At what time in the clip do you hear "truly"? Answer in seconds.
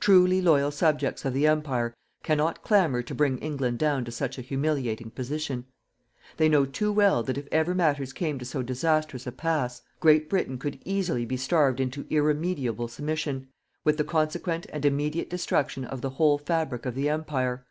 0.00-0.42